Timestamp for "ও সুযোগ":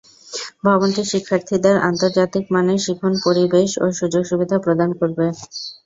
3.77-4.23